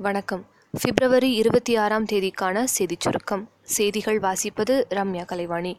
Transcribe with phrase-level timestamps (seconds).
[0.00, 0.46] வணக்கம்.
[0.82, 3.50] பிப்ரவரி இருபத்தி ஆறாம் தேதிக்கான செய்திச் சுருக்கம்.
[3.62, 5.76] செய்திகள் வாசிப்பது ரம்யா கலைவாணி.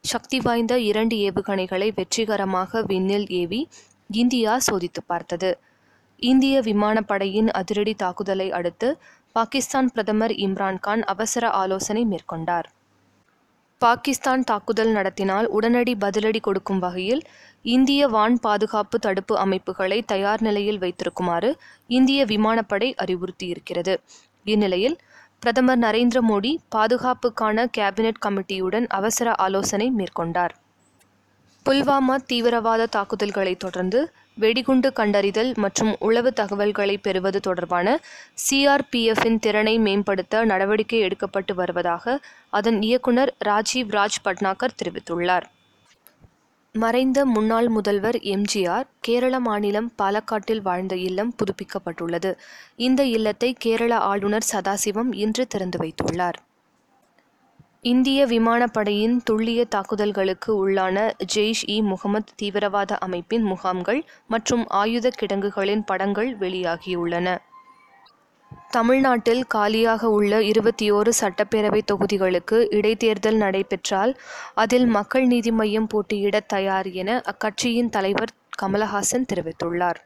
[0.00, 3.68] சக்தி வாய்ந்த இரண்டு ஏவுகணைகளை வெற்றிகரமாக விண்ணில் ஏவி
[4.10, 5.58] இந்தியா சோதித்து பார்த்தது.
[6.16, 8.98] இந்திய விமானப்படையின் அதிரடி தாக்குதலை அடுத்து
[9.32, 12.64] பாகிஸ்தான் பிரதமர் இம்ரான்கான் அவசர ஆலோசனை மேற்கொண்டார்.
[13.82, 17.22] பாகிஸ்தான் தாக்குதல் நடத்தினால் உடனடி பதிலடி கொடுக்கும் வகையில்
[17.74, 21.50] இந்திய வான் பாதுகாப்பு தடுப்பு அமைப்புகளை தயார் நிலையில் வைத்திருக்குமாறு
[21.90, 23.94] இந்திய விமானப்படை அறிவுறுத்தியிருக்கிறது.
[24.44, 24.96] இந்நிலையில்
[25.40, 30.54] பிரதமர் நரேந்திர மோடி பாதுகாப்புக்கான கேபினெட் கமிட்டியுடன் அவசர ஆலோசனை மேற்கொண்டார்.
[31.66, 33.98] புல்வாமா தீவிரவாத தாக்குதல்களை தொடர்ந்து
[34.34, 37.88] வெடிகுண்டு கண்டறிதல் மற்றும் உளவு தகவல்களை பெறுவது தொடர்பான
[38.44, 42.14] சிஆர்பிஎஃப்பின் திறனை மேம்படுத்த நடவடிக்கை எடுக்கப்பட்டு வருவதாக
[42.50, 45.46] அதன் இயக்குனர் ராஜீவ் ராஜ் பட்னாகர் தெரிவித்துள்ளார்.
[46.74, 52.30] மறைந்த முன்னாள் முதல்வர் எம்ஜிஆர் கேரள மாநிலம் பாலக்காட்டில் வாழ்ந்த இல்லம் புதுப்பிக்கப்பட்டுள்ளது.
[52.76, 56.38] இந்த இல்லத்தை கேரள ஆளுநர் சதாசிவம் இன்று திறந்து வைத்துள்ளார்.
[57.84, 60.98] இந்திய விமானப்படையின் துல்லிய தாக்குதல்களுக்கு உள்ளான
[61.34, 67.36] ஜெய்ஷ் இ முகமது தீவிரவாத அமைப்பின் முகாம்கள் மற்றும் ஆயுத கிடங்குகளின் படங்கள் வெளியாகியுள்ளன.
[68.70, 74.14] தமிழ்நாட்டில் காலியாக உள்ள இருபத்தி ஓரு சட்டப்பேரவை தொகுதிகளுக்கு இடைத்தேர்தல் நடைபெற்றால்
[74.54, 80.00] அதில் மக்கள் நீதி மையம் போட்டியிட தயார் என அக்கட்சியின் தலைவர் கமலஹாசன் தெரிவித்துள்ளார்.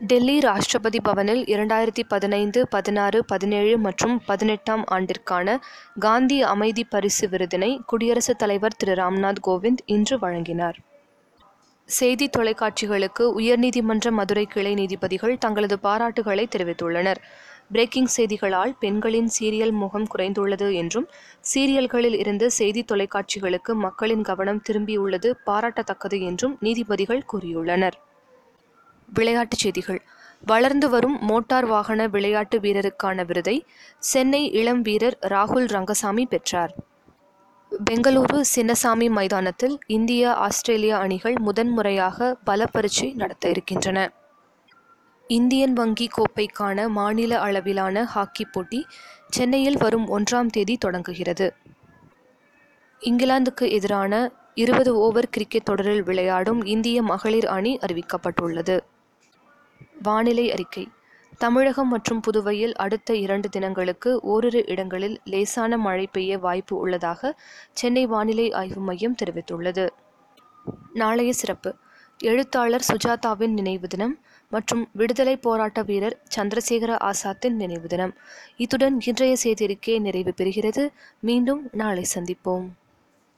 [0.00, 5.56] டெல்லி ராஷ்டிரபதி பவனில் இரண்டாயிரத்தி பதினைந்து பதினாறு பதினேழு மற்றும் பதினெட்டாம் ஆண்டிற்கான
[5.98, 10.78] காந்தி அமைதி பரிசு விருதினை குடியரசுத் தலைவர் திரு ராம்நாத் கோவிந்த் இன்று வழங்கினார்.
[11.84, 17.20] செய்தி தொலைக்காட்சிகளுக்கு உயர்நீதிமன்ற மதுரை கிளை நீதிபதிகள் தங்களது பாராட்டுகளை தெரிவித்துள்ளனர்.
[17.72, 21.08] பிரேக்கிங் செய்திகளால் பெண்களின் சீரியல் முகம் குறைந்துள்ளது என்றும்
[21.54, 27.98] சீரியல்களில் இருந்து செய்தி தொலைக்காட்சிகளுக்கு மக்களின் கவனம் திரும்பியுள்ளது பாராட்டத்தக்கது என்றும் நீதிபதிகள் கூறியுள்ளனர்.
[29.14, 30.02] விளையாட்டுச் செய்திகள்.
[30.46, 33.66] வளர்ந்து வரும் மோட்டார் வாகன விளையாட்டு வீரருக்கான விருதை
[33.98, 36.74] சென்னை இளம் வீரர் ராகுல் ரங்கசாமி பெற்றார்.
[37.90, 44.12] பெங்களூரு சின்னசாமி மைதானத்தில் இந்திய ஆஸ்திரேலிய அணிகள் முதன்முறையாக பல பரீட்சை நடத்த இருக்கின்றன.
[45.26, 48.86] இந்தியன் வங்கி கோப்பைக்கான மாநில அளவிலான ஹாக்கி போட்டி
[49.28, 51.54] சென்னையில் வரும் ஒன்றாம் தேதி தொடங்குகிறது.
[53.00, 58.80] இங்கிலாந்துக்கு எதிரான இருபது ஓவர் கிரிக்கெட் தொடரில் விளையாடும் இந்திய மகளிர் அணி அறிவிக்கப்பட்டுள்ளது.
[60.02, 60.88] வானிலை அறிக்கை.
[61.38, 67.40] தமிழகம் மற்றும் புதுவையில் அடுத்த இரண்டு தினங்களுக்கு ஓரிரு இடங்களில் லேசான மழை பெய்ய வாய்ப்பு உள்ளதாக
[67.72, 69.88] சென்னை வானிலை ஆய்வு மையம் தெரிவித்துள்ளது.
[70.94, 71.74] நாளைய சிறப்பு.
[72.24, 74.18] எழுத்தாளர் சுஜாதாவின் நினைவு தினம்
[74.50, 78.14] மற்றும் விடுதலை போராட்ட வீரர் சந்திரசேகர ஆசாத்தின் நினைவு தினம்.
[78.56, 80.92] இத்துடன் இன்றைய செய்திருக்கை நிறைவு பெறுகிறது.
[81.20, 82.68] மீண்டும் நாளை சந்திப்போம்.